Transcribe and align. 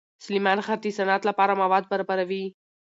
سلیمان 0.25 0.57
غر 0.65 0.77
د 0.81 0.85
صنعت 0.97 1.21
لپاره 1.29 1.53
مواد 1.61 1.83
برابروي. 1.91 2.45